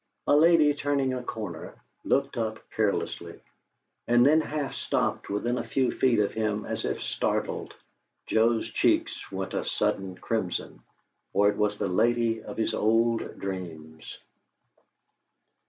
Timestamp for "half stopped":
4.41-5.29